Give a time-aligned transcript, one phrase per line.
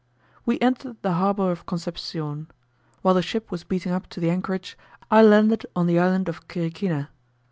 [0.47, 2.47] We entered the harbour of Concepcion.
[3.03, 4.75] While the ship was beating up to the anchorage,
[5.11, 7.09] I landed on the island of Quiriquina.